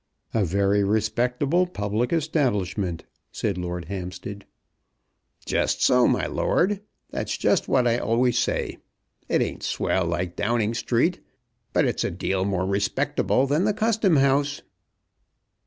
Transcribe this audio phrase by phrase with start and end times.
[0.33, 4.47] "A very respectable public establishment!" said Lord Hampstead.
[5.45, 6.81] "Just so, my lord;
[7.11, 8.79] that's just what I always say.
[9.29, 11.19] It ain't swell like Downing Street,
[11.71, 14.63] but it's a deal more respectable than the Custom House."